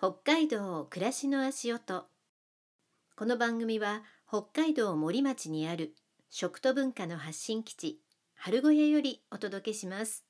[0.00, 2.06] 北海道暮らしの足音。
[3.16, 5.92] この番組は北海道森町にある
[6.30, 8.00] 食と文化の発信基地
[8.36, 10.24] 春小屋よりお届けします。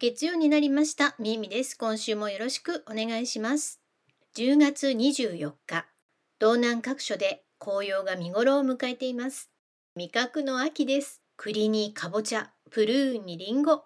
[0.00, 1.14] 月曜になりました。
[1.20, 1.78] みみです。
[1.78, 3.80] 今週もよろしくお願いします。
[4.34, 5.86] 10月24日
[6.40, 9.49] 道南各所で紅葉が見頃を迎えています。
[9.96, 11.20] 味覚の秋です。
[11.36, 13.82] 栗にかぼちゃ、プルーンにりんご、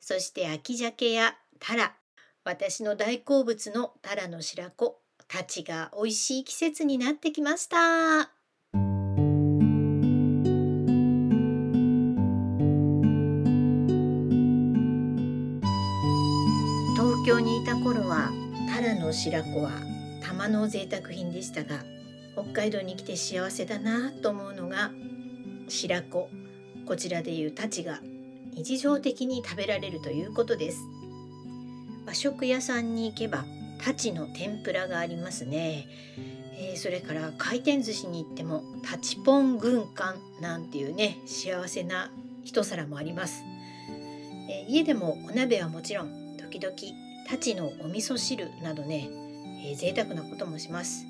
[0.00, 1.94] そして秋鮭やタラ、
[2.42, 8.30] 私の大好物のタラの白子たちが美味しい季節になってきました。
[16.94, 18.30] 東京にいた頃は
[18.74, 19.70] タラの白子は
[20.26, 21.84] 玉の贅沢品でしたが
[22.32, 24.90] 北海道に来て幸せだなと思うのが
[25.68, 26.30] 白子。
[26.86, 28.00] こちらでいう太刀が
[28.54, 30.78] 日常的に食べられるということです。
[32.06, 33.44] 和食屋さんに行けば
[33.78, 35.86] 太刀の天ぷらがありますね、
[36.54, 42.10] えー、それから回転寿司に行ってもタチポン軍艦なんていうね幸せな
[42.44, 43.42] 一皿もあります、
[44.48, 46.74] えー、家でもお鍋はもちろん時々
[47.28, 49.08] 太刀のお味噌汁などね、
[49.68, 51.06] えー、贅沢なこともします。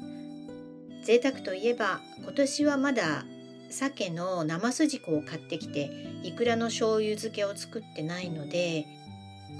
[1.05, 3.25] 贅沢といえば今年はまだ
[3.70, 5.91] 鮭の生筋子を買ってきて
[6.22, 8.86] いくらの醤油漬けを作ってないので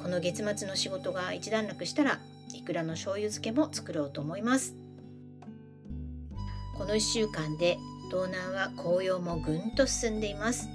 [0.03, 2.21] この月末の仕事が一段落したら
[2.55, 4.75] いくらの醤油漬けも作ろうと思います。
[6.77, 7.79] この1週間で
[8.11, 10.69] 道南は紅葉もぐんと進んでいます。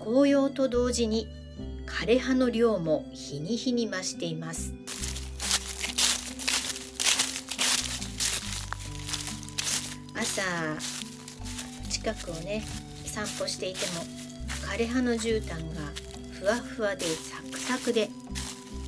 [0.00, 1.26] 紅葉と同時に
[1.86, 4.74] 枯葉の量も日に日に増しています。
[10.14, 11.05] 朝
[12.06, 12.62] 近くをね
[13.04, 14.04] 散歩していても
[14.70, 15.90] 枯葉の絨毯が
[16.38, 18.08] ふわふわでサクサクで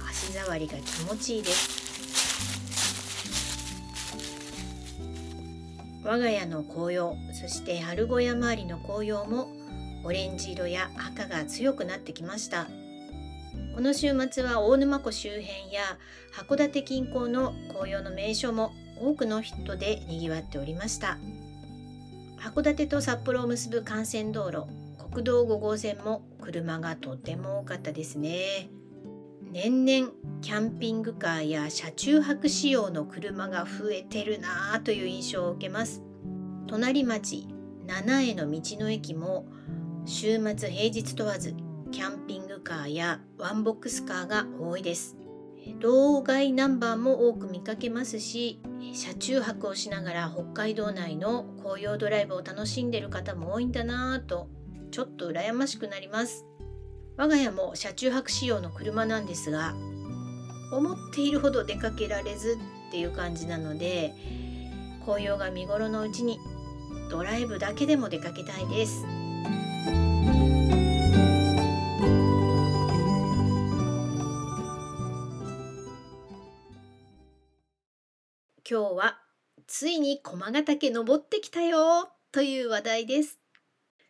[0.08, 1.88] 足触りが気持ちいいです
[6.04, 9.48] 我が家の紅葉そして春小屋周りの紅葉も
[10.04, 12.68] オレンジ色や赤が強くなってきました
[13.74, 15.82] この週末は大沼湖周辺や
[16.32, 21.18] 函館近郊の紅葉の名所も多くの人で賑わっておりました。
[22.38, 24.64] 函館と札幌を結ぶ幹線道路
[25.10, 28.68] 国道5号線も車がとても多かったですね。
[29.50, 30.12] 年々
[30.42, 36.02] キャンピングカーや車中泊仕様の車が増えてるなぁという印象を受けます。
[36.66, 37.48] 隣町
[37.86, 39.46] 七重の道の駅も
[40.04, 41.54] 週末平日問わず
[41.90, 45.16] キャンピングカーやワンボックスカーが多いです
[45.80, 48.60] 道外ナンバーも多く見かけますし
[48.98, 54.48] 車中泊をしながら北海道内の紅葉ドライブを楽しんでる方も多いんだなぁと
[54.90, 56.44] ちょっと羨ましくなります
[57.16, 59.76] 我が家も車中泊仕様の車なんですが
[60.72, 64.14] 思っているほど出かけられずっていう感じなので
[65.04, 66.40] 紅葉が見頃のうちに
[67.08, 69.17] ドライブだけでも出かけたいです。
[78.70, 79.18] 今日は
[79.66, 83.38] ついに駒ヶ岳登ってきたよという話題です。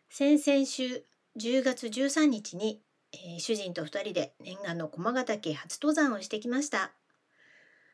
[0.09, 1.05] 先々週
[1.37, 2.81] 10月13日に、
[3.13, 6.91] えー、主人と2人で念願の駒ヶ岳初登山をしてきました。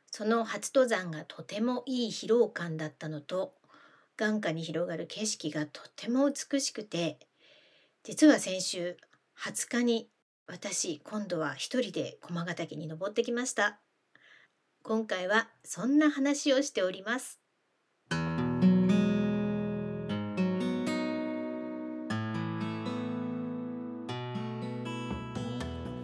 [0.09, 3.53] その初登山がとてもいい疲労感だったのと
[4.17, 7.19] 眼下に広がる景色がとても美しくて
[8.01, 8.97] 実は先週
[9.37, 10.09] 20日に
[10.47, 13.84] 私今度は一人で駒ヶ岳に登ってきました。
[14.87, 17.39] 今回はそんな話をしております。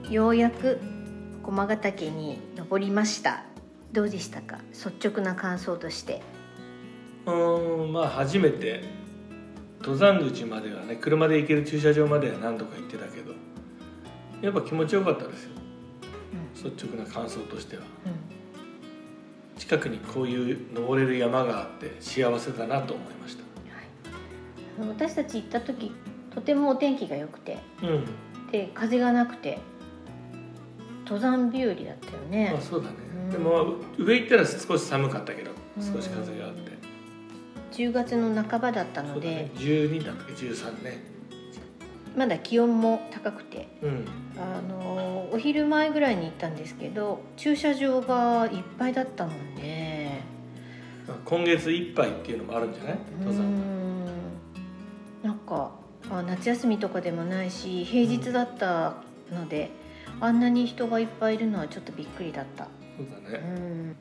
[0.09, 0.79] ようやく
[1.43, 3.43] 駒ヶ岳に登りました。
[3.91, 4.57] どうでしたか？
[4.71, 6.23] 率直な感想として。
[7.27, 8.83] うんまあ初めて
[9.81, 13.35] 登山口まではね車で行ける駐車場までは何度か行ってたけど
[14.41, 15.51] やっぱ気持ちよかったですよ、
[16.55, 17.83] うん、率直な感想としては。
[18.07, 18.40] うん
[19.71, 23.43] 近くにこういう登れる山があって幸せだなと思いました、
[24.83, 25.93] はい、私たち行った時
[26.35, 28.05] とてもお天気が良くて、うん、
[28.51, 29.59] で風がなくて
[31.05, 31.93] 登山日和だったよ
[32.29, 32.53] ね。
[32.57, 32.95] あそうだね、
[33.25, 36.59] うん、でも上行ったら少し寒かったけど少し風があって、
[37.85, 41.11] うん、10月の半ばだったので、ね、12だったっけ？13ね。
[42.15, 44.05] まだ気温も高くて、うん、
[44.37, 49.50] あのお昼前ぐらいに行ったんですけど駐車場がいっぱいだったもんね
[51.31, 52.97] 今月いっぱいっていうのもあるんじゃない？
[53.19, 53.49] 登山。
[55.23, 55.71] なんか
[56.09, 58.95] あ夏休みとかでもないし平日だった
[59.31, 59.71] ので、
[60.19, 62.67] あんなに人がいっぱいいるのはちょっとびっくりだった。
[62.97, 63.95] そうだうね、ん、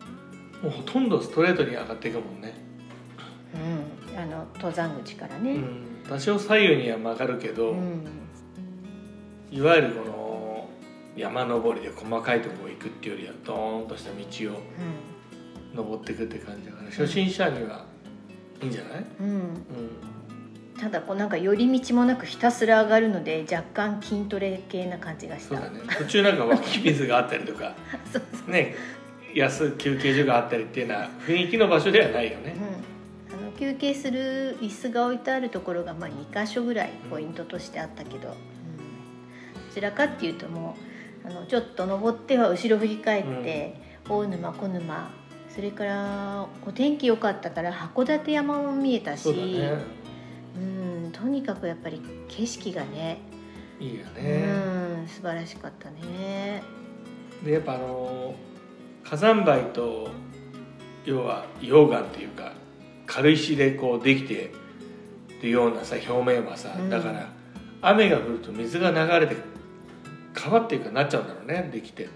[0.61, 2.53] もうほとんどストレートに上がっていくもんね、
[3.55, 3.59] う
[4.13, 5.53] ん、あの登山口からね。
[5.53, 8.09] うん、多少左右には曲がるけど、うん。
[9.53, 10.69] いわゆるこの
[11.17, 14.61] 山登りで細かいところ行くっていうよりはドーンとした道を
[15.83, 17.85] 登っていくって感じだから初心者には
[18.63, 19.27] いいんじゃない、うん。
[19.27, 19.35] うん。
[19.35, 25.57] うん、ただこうなんか寄り道もなくひたすら上がるので若干筋トレ系な感じがした。
[25.57, 25.81] そうだね。
[25.99, 27.75] 途中なんか湧き水があったりとか。
[28.13, 28.75] そうね。
[29.35, 32.57] 安休憩所があったりっていうのは雰囲気の場所ではないよね。
[33.31, 38.25] うん、あの休憩する椅子が置いてあるところがまあ2箇所ぐらいポイントとしてあったけど、うん。
[38.27, 38.35] ど
[39.73, 40.77] ちらかっていうとも
[41.25, 43.75] うあのちょっと登っては後ろ振り返って、
[44.09, 45.20] 大沼小沼
[45.55, 49.79] それからお天気良かったから函館山も見えたしね。
[50.57, 53.21] うん、とにかくやっぱり景色がね
[53.79, 56.63] いいようね、ん素晴らしかったね。
[57.45, 58.35] でやっぱあの
[59.03, 60.09] 火山灰と
[61.05, 62.53] 要は溶岩っていうか
[63.07, 64.53] 軽石でこうできて
[65.43, 66.91] るようなさ表面はさ、うん。
[66.91, 67.29] だから
[67.83, 69.37] 雨が降ると水が流れて
[70.35, 72.09] 川っていうかなっちゃうんだろうねできて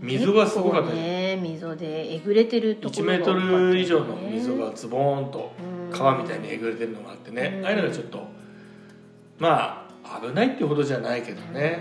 [0.00, 7.64] 溝がすごかったね溝でえぐれてるとこ1ろメートル以上の溝がズボーンとうん川みたいにえぐれてるのがあってね、うん。
[7.64, 8.26] ああいうのがちょっと
[9.38, 11.80] まあ危ないってほどじゃないけどね、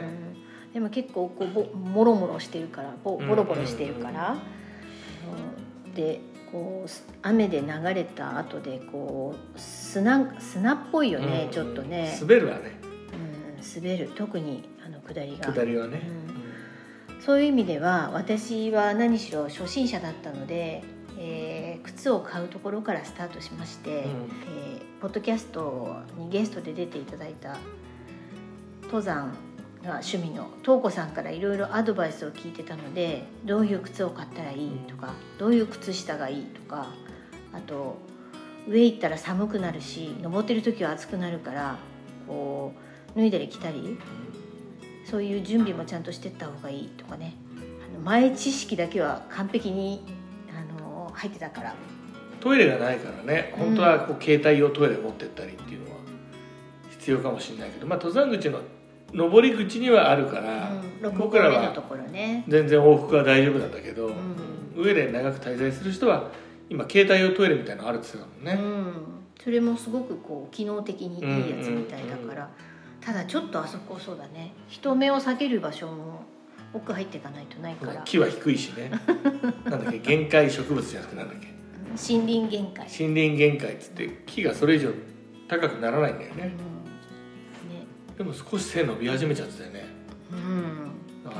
[0.67, 0.73] うん。
[0.73, 6.19] でも結構こうぼもろもろしてるからボボロボロしてるから、あので
[6.51, 11.51] こうす雨で流れた後でこう砂砂っぽいよね、うん。
[11.51, 12.79] ちょっとね、滑るわね。
[13.57, 14.11] うん、滑る。
[14.15, 15.51] 特にあの下りが。
[15.51, 16.01] 下りはね、
[17.25, 20.83] そういう意味では私は何しろ初心者だったので、
[21.17, 23.97] えー靴を買うところからスタートしまして、うん。
[23.97, 27.57] えーポッドキャストにゲストで出ていただいた
[28.83, 29.33] 登山
[29.83, 36.87] が趣味の東子さんからいろいろアドバイスを聞いてたのでどういう靴を買ったらいいとか、どういう靴下がいいとか
[37.51, 37.97] あと
[38.65, 41.75] 上行ったら寒くなるし登ってる時は暑くなるから
[42.25, 42.71] こ
[43.13, 43.99] う脱いだり着たり
[45.03, 47.35] そういう準備もちゃんとしてった方がいいとかね。
[47.57, 50.01] あの前知識だけは完璧に
[50.49, 51.75] あの入ってたから。
[52.39, 53.53] トイレがないからね。
[53.57, 55.97] 本当はこう携帯用トイレ持ってったりっていうのは
[56.91, 58.59] 必要かもしれないけど、まあ、登山口の
[59.13, 61.73] 上り口にはあるから、うん、6僕らは
[62.47, 64.53] 全然往復は大丈夫なんだけど、うん。
[64.75, 66.31] 上で長く滞在する人は
[66.69, 68.93] 今携帯用トイレみたいなのあるって言ってたもんね、うん、
[69.43, 72.49] それもすごくこう機能的にいいやつみたいだから、
[73.03, 74.53] ただちょっとあそこそうだね。
[74.69, 76.23] 人目を避ける場所も
[76.73, 78.01] 奥入っていかないとないから。
[78.03, 78.91] 木は低いしね。
[79.65, 79.99] なんだっけ？
[79.99, 81.47] 限界植物じゃなくてなんだっけ？
[82.13, 84.89] 森林限界、森林限界っつって木がそれ以上
[85.47, 86.45] 高くならないんだようん、ね。
[86.45, 86.53] ね
[88.17, 89.85] でも少し背伸び始めちゃってたよね。
[90.31, 90.89] うん。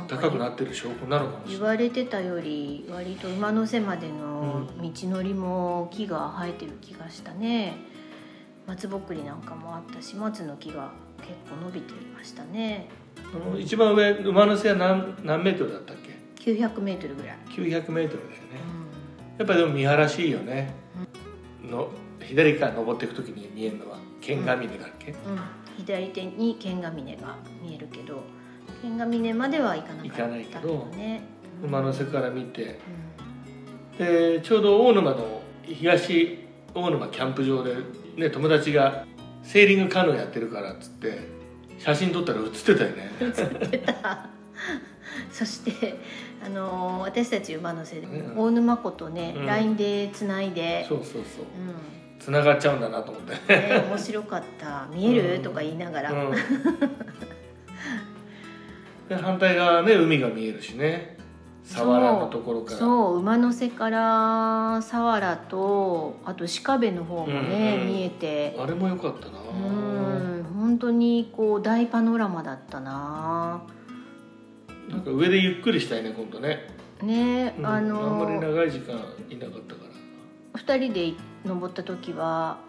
[0.08, 1.68] 暖かくなってる証拠なのかもし言れない。
[1.70, 7.76] われてたより割と馬の背までの道のりも木が生えてる気がしたね。
[8.68, 10.92] 松ぼっくりなんかもあったし松の木が
[11.26, 12.88] 結構伸びてましたね。
[13.18, 18.48] あの一番上馬の背は何何メートルだったっけ？900メートルぐらい、900メートルだよね。
[19.38, 20.74] うやっぱりでも見晴らしいよね。
[21.64, 21.90] の
[22.22, 25.16] 左から登っていく時に見えるのは剣ヶ峰だっけ、ん。
[25.16, 25.20] うん、
[25.78, 28.24] 左手に剣ヶ峰が見えるけど
[28.82, 31.24] 剣ヶ峰までは行かなかった行かないけどね
[31.64, 32.64] 馬の背から見て。
[32.64, 33.14] う
[33.98, 36.40] でちょうど大沼の東
[36.74, 37.76] 大沼キャンプ場で、
[38.18, 39.06] ね、友達が
[39.44, 41.20] セーリングカヌーやってるからっつって
[41.78, 43.12] 写真撮ったら写ってたよね。
[43.68, 44.30] ん出た。
[45.32, 46.00] そして、
[46.44, 48.38] あのー私たち馬の背で、うん。
[48.38, 49.46] 大沼湖とね、うん。
[49.46, 51.22] LINE でつないでそうそうそう。
[51.22, 51.24] うん。
[52.20, 53.54] つながっちゃうんだなと思って。
[53.54, 54.88] ね、面白かった。
[54.94, 55.42] 見える、うん。
[55.44, 56.36] とか言いながら、うん。
[59.10, 61.13] で反対側ね海が見えるしね
[61.66, 62.78] 佐原のところから。
[62.78, 68.56] そう馬の背から佐原とあと鹿部の方もね、うんうん見えて。
[68.60, 69.40] あれも良かったな。
[69.40, 73.64] うん本当にこう大パノラマだったな。
[74.90, 76.68] なんか上でゆっくりしたいね今度ね、
[77.02, 78.94] ね、うんああんまりの長い時間
[79.30, 79.82] いなかったか
[80.54, 80.60] ら。
[80.60, 81.14] 2人で
[81.46, 82.60] 登った時は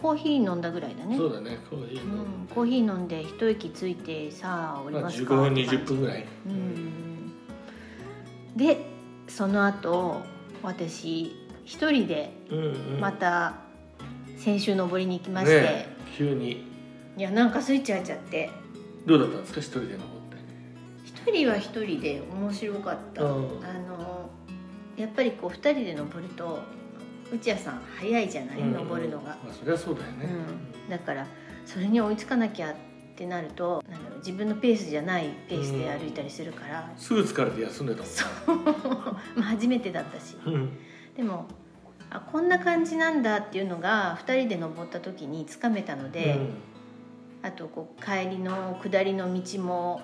[0.00, 1.16] コーヒー飲んだぐらいだね。
[1.16, 6.26] そうだねコーヒーの、うん、コーヒー飲んで一息ついてさあ降りまあ、15ますか分って感じ20分ぐらい。
[6.46, 7.13] うん
[8.56, 8.86] で
[9.28, 10.22] その後
[10.62, 11.34] 私
[11.64, 13.00] 一人でうんうん。
[13.00, 13.54] また
[14.36, 16.66] 先週登りに行きまして、ね急に。
[17.16, 18.50] いやなんかスイッチ入っちゃって。
[19.06, 19.60] どうだったんですか？
[19.60, 20.36] 一人で登って。
[21.04, 23.30] 一人は一人で面白かった、うん。
[23.64, 24.30] あの
[24.96, 26.60] やっぱりこう二人で登ると
[27.32, 30.28] 内谷さん早いじゃない、登るのが、まあ、そりゃそうだよね、
[30.84, 31.26] うん、だから
[31.66, 32.74] それに追いつかなきゃっ
[33.14, 38.28] ってなるとなんだろう自分のペースじゃないペースで歩いたりするから、すぐ疲れて休んでたもんそう。
[39.38, 40.36] まあ初めてだったし。
[40.44, 40.70] うん。
[41.16, 41.46] でも
[42.10, 46.40] あこんな感じなんだっていうのが2人で登った時につかめたので、
[47.42, 50.02] あとこう帰りの下りの道も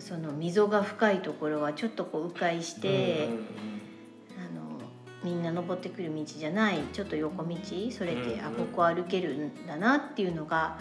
[0.00, 3.44] その溝が深いところはちょっとこう迂回して、うんうんうん。
[4.36, 4.90] あの
[5.22, 7.56] みんな登ってくる道じゃないちょっと横道
[7.92, 8.44] それで、うん。
[8.44, 10.78] あここ歩けるんだなっていうのが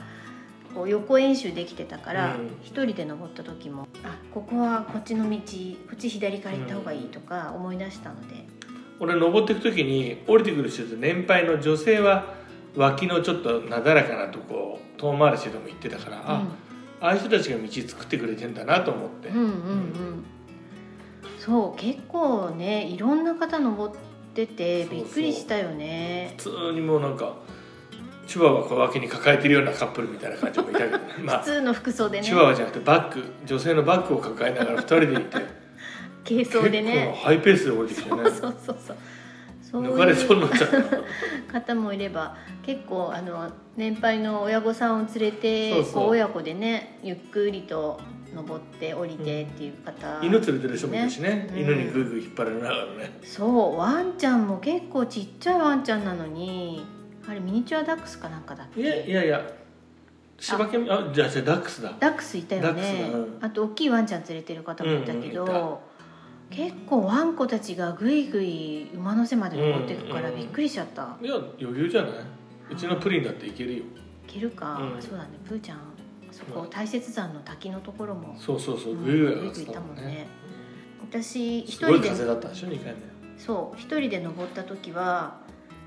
[0.73, 2.47] こう横演習できてたからうん。
[2.63, 4.17] 一、人で登った時もあ。
[4.33, 5.41] ここはこっちの道こ
[5.93, 8.45] っち左から行った方がいいとか思い出したので、
[8.99, 12.33] 俺登っていく時に降りてくる人って年配の女性は
[12.75, 16.43] 脇のちょっとなだらかなとこ遠回りしてでも行ってたから、あ
[17.01, 19.49] ああいう人たちが道作ってくれてんだなと思って、うん、うんうん。
[19.49, 20.25] うん
[21.43, 23.95] そう結構ねいろんな方登っ
[24.33, 26.35] ててびっくりしたよね。
[26.37, 27.35] 普通にもうなんか
[28.33, 31.03] チワワ小脇に抱えてるようなカップルみたいな感じもいたけどね。
[31.23, 32.25] まあ普通の服装でね。
[32.25, 35.37] チワワじゃなくてバッグ女性のバッグを抱えながら2人でいて。
[36.27, 36.93] 軽装でね。
[36.93, 38.23] 結構ハイペースで降りてきてね。
[38.23, 38.97] そうそうそう。
[39.61, 40.69] そう抜かれそうになっちゃっ
[41.47, 41.53] た。
[41.53, 42.35] 方もいれば
[42.65, 48.01] 結構あの年配の親御さんを連れてこう親子でねゆっくりと
[48.33, 51.29] 登って降りてっていう方、犬連れてる人もいるしね。
[51.29, 51.53] ね。
[51.55, 53.19] 犬にグイグイ引っ張られながらね。
[53.23, 56.83] そうワンちゃんも結構ちっちゃいワンちゃんなのに
[57.27, 58.81] あれミニチュアダックスかなんかだっけ？
[58.81, 59.41] いやいやいや。
[60.39, 61.11] 柴犬あ。
[61.13, 61.93] じゃあじゃあダックスだ。
[61.99, 63.09] ダックスいたよね。
[63.13, 63.37] うん。
[63.41, 65.77] あと大きいワンちゃん連れてる方もいたけど、うんうん
[66.49, 72.11] 結構ワンコたちがぐいぐい馬の背まで登っていくからうんうんびっくりしちゃった、いや余裕じゃない？
[72.69, 73.79] うちのプリンだっていけるよ。
[73.79, 73.83] い
[74.27, 75.01] けるか、うん。
[75.01, 75.29] そうだね。
[75.47, 75.79] プーちゃん
[76.31, 76.69] そこうん。
[76.69, 80.03] 大雪山の滝のところもそうそうそうぐいぐいいがってたもんね。
[80.03, 80.27] ね。
[81.09, 82.99] 私一すごい人で風だったでしょ？2回目。
[83.39, 85.37] そう一人で登った時は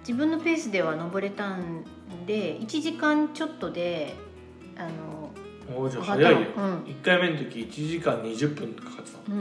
[0.06, 1.84] 自分のペースでは登れたん
[2.26, 4.14] で1時間ちょっとで
[4.76, 5.32] あの
[5.76, 6.84] おーじゃ早いよ、うん。
[6.84, 9.36] 1回目の時1時間20分かかってたの。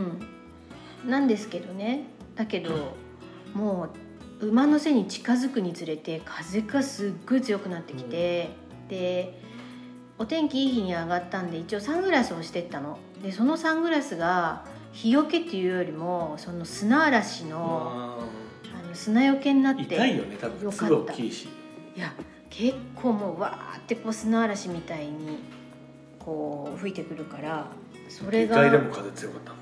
[1.03, 2.05] うん、なんですけどね。
[2.34, 2.95] だけど
[3.53, 3.89] も
[4.41, 8.50] う馬の背に近づくにつれて風がすっごい強くなってきて、
[8.89, 9.39] で
[10.17, 12.98] お天気いい日に上がったんで一応サングラスをしてったの。
[13.22, 18.17] でそのサングラスが日よけっていうよりもその砂嵐の
[18.95, 20.71] 砂よけになっーて痛いよね多分。
[20.71, 21.47] すぐ大きいし
[21.95, 22.13] いや
[22.49, 25.39] 結構もうわーってこう砂嵐みたいに
[26.19, 27.67] こう吹いてくるから
[28.09, 29.59] それ2が回でも風強かったもん。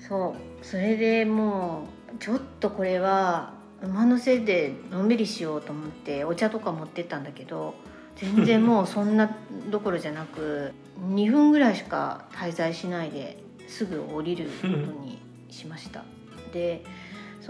[0.00, 0.64] そう。
[0.64, 7.74] それでもうちょっとこれは馬のせいでのんびりしようと思ってお茶とか持ってったんだけど
[8.16, 9.34] 全然もうそんな
[9.70, 16.04] どころじゃなく2分ぐらいしか滞在しないですぐ降りることにしました。
[16.52, 16.84] で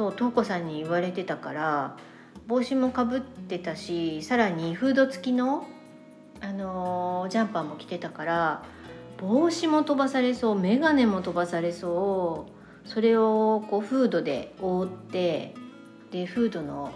[0.00, 1.94] そう瞳子さんに言われてたから
[2.46, 5.66] 帽子もかぶってたしさらにフード付きの、
[6.40, 8.62] あのージャンパーも着てたから
[9.18, 12.46] 帽子も飛ばされそう眼鏡も飛ばされそ
[12.86, 15.54] うそれをこうフードで覆って
[16.10, 16.92] でフードの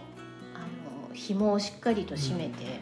[0.54, 2.80] あの紐をしっかりと締めて、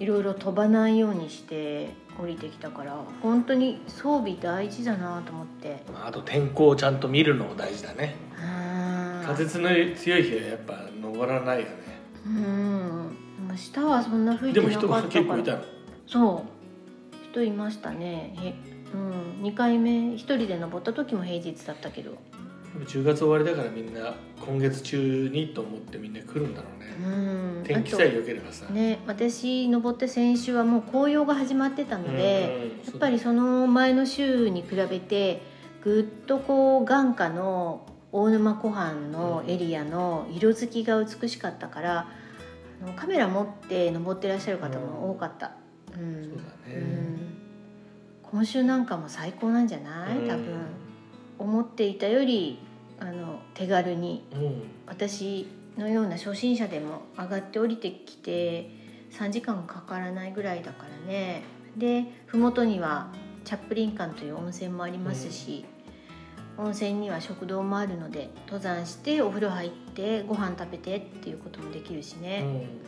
[0.00, 5.84] いろいろ飛ばないようにして降りてきたから本当に装備大事だなと思って。
[5.92, 8.16] まあ、あと天候をちゃんと見るのも大事だね。
[8.26, 8.31] うん
[9.22, 11.70] 風強い強い日はやっぱ登らないよね。
[12.26, 13.16] うん。
[13.48, 15.02] 明日はそんな吹いてなかったから。
[15.02, 15.62] 結構いたの。
[16.06, 17.26] そう。
[17.30, 18.34] 人いましたね。
[18.38, 18.54] へ、
[18.94, 22.18] うん、2回目一人で登った時も平日だったけど。
[22.86, 27.64] 10月終わりだからみんな今月中にと思ってみんな来るんだろうね、うん。
[27.64, 32.92] 天気さえ良ければさ、ね私登って先週はもう紅葉が始まってたので、うん。
[32.92, 35.42] やっぱりその前の週に比べて
[35.82, 42.06] ぐっとこう眼下の大沼湖畔のエリアの色づきが美しかったから
[42.82, 45.52] あのカメラ持って登ってらっしゃる方も多かった、
[45.98, 46.22] うん。
[46.24, 46.76] そうだね。
[46.76, 47.38] うん。
[48.22, 50.18] 今週なんかも最高なんじゃない？
[50.28, 50.66] 多分、
[51.38, 52.58] 思っていたより
[53.00, 58.70] あの手軽にうん、うん私のような初心者でも上がって降りてきて
[59.12, 61.44] 3時間かからないぐらいだからね。
[61.78, 63.08] で麓には
[63.44, 65.64] チャップリン館という温泉もありますし、
[66.58, 72.44] 温泉には食堂もあるので登山してお風呂入ってご飯食べてっていうこともできるしね。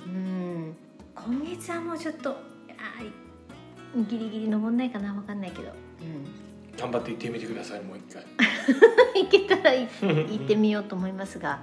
[0.07, 0.77] うん。
[1.15, 2.37] 今月はもうちょっと
[4.09, 5.71] ギリギリ登んないかな分かんないけど、
[6.03, 8.25] うん、頑張って行ってみてくださいもう一回。
[9.23, 11.63] 行けたら行行ってみようと思いますが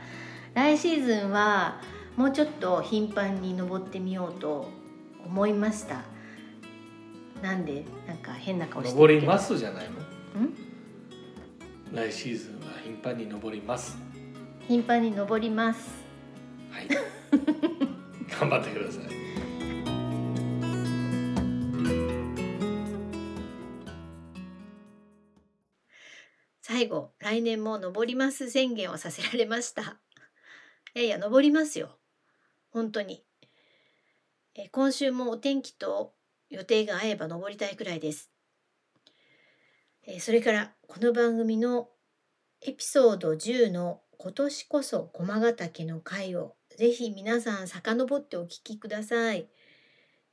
[0.54, 1.82] 来シーズンは
[2.16, 4.70] もうちょっと頻繁に登ってみようと
[5.26, 6.02] 思いました。
[7.42, 9.90] なんでなんか変な顔して登りますじゃない
[10.36, 10.42] の？
[10.46, 10.71] ん？
[11.92, 13.98] 来シーズンは頻繁に登ります。
[14.66, 15.90] 頻繁に登ります。
[16.70, 16.88] はい。
[18.40, 19.12] 頑張ってください。
[26.62, 30.00] 最後来年も登ります宣言をさせられました。
[30.96, 32.00] いやいや登りますよ。
[32.70, 33.26] 本当に。
[34.56, 36.14] え今週もお天気と
[36.50, 38.32] 予定が合えば登りたいくらいです。
[40.08, 41.90] えそれからこの番組の
[42.62, 49.48] エピソード10の今年こそ駒ヶ岳の回をぜひ皆さん遡ってお聞きください。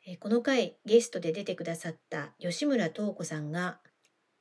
[0.06, 3.78] えこの回ゲストで出てくださった吉村東子さんが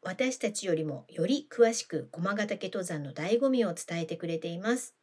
[0.02, 4.96] 私たちよりもより詳しく駒ヶ岳登山の醍醐味を伝えてくれています。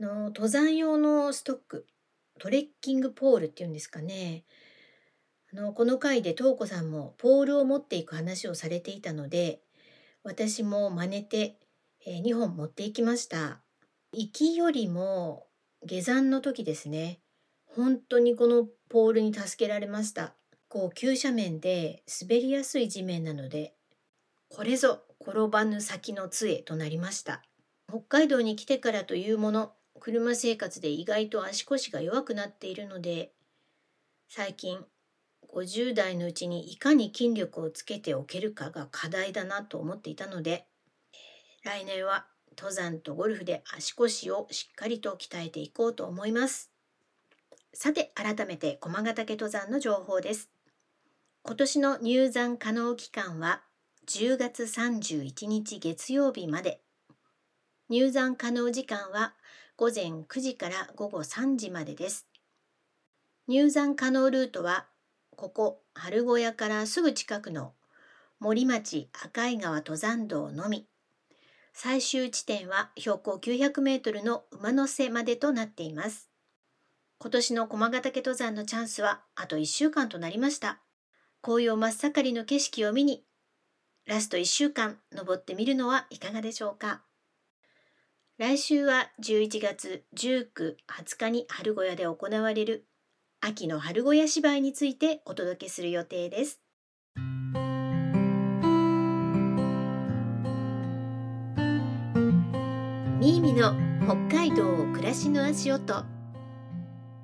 [0.00, 1.86] あの登山用のストック
[2.38, 4.44] トレッキングポールっていうんですかね
[5.52, 9.60] のこの回で東子さんもポールを持っていく話をされていたので
[10.24, 11.56] 私も真似て、
[12.06, 13.60] えー、2本持っていきました。
[14.12, 15.46] 行きよりも
[15.84, 17.20] 下山の時ですね。
[17.64, 20.34] 本当にこのポールに助けられました。
[20.68, 23.74] こう急斜面で滑りやすい地面なので
[24.48, 27.42] これぞ転ばぬ先の杖となりました。
[27.88, 33.32] 北海道に来てからというもの車生活で意外と足腰が弱くなっているので
[34.28, 34.84] 最近
[35.54, 40.66] 50代のうちにいかに筋力をつけておけるかが課題だなと思っていたので
[41.64, 46.70] 来年は登山とゴルフで足腰をしっかりと鍛えていこうと思います。
[47.74, 50.50] さて改めて駒ヶ岳登山の情報です。
[51.42, 53.62] 今年の入山可能期間は
[54.06, 56.80] 10月31日月曜日まで。
[57.88, 59.34] 入山可能時間は
[59.76, 62.26] 午前9時から午後3時までです。
[63.48, 64.86] 入山可能ルートは
[65.36, 67.72] ここ春小屋からすぐ近くの
[68.38, 70.86] 森町赤井川登山道のみ。
[71.72, 76.28] 最終地点は標高900メートルの馬の背までとなっています。
[77.18, 80.80] 今年の駒ヶ岳登山のチャンスはあと1週間となりました。
[81.40, 83.24] 紅葉真っ盛りの景色を見に
[84.06, 87.02] ラスト1週間登ってみるのはいかがでしょうか。
[88.38, 92.86] 来週は11月19、20日に春小屋で行われる
[93.44, 96.60] 秋の春小屋芝居についてお届けする予定です。
[103.18, 103.74] みーみの
[104.04, 106.04] 北海道暮らしの足音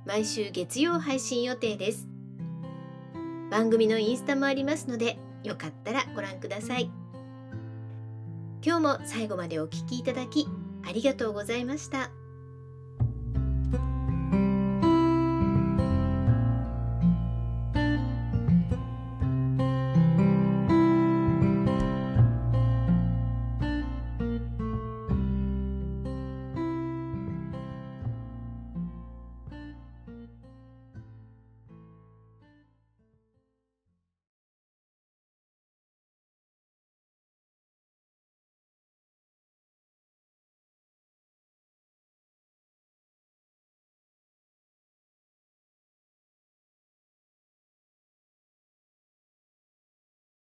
[0.07, 2.09] 毎週月曜配信予定です
[3.51, 6.91] 番組のインスタもありますのでよかったらご覧ください
[8.65, 10.47] 今日も最後までお聴きいただき
[10.87, 12.13] ありがとうございました。